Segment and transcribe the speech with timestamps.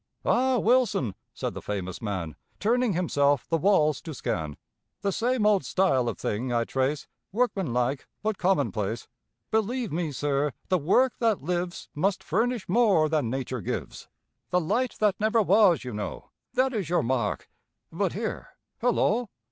[0.25, 4.57] "Ah, Wilson," said the famous man, Turning himself the walls to scan,
[5.01, 9.07] "The same old style of thing I trace, Workmanlike but commonplace.
[9.51, 14.07] Believe me, sir, the work that lives Must furnish more than Nature gives.
[14.49, 17.47] 'The light that never was,' you know, That is your mark
[17.91, 19.29] but here, hullo!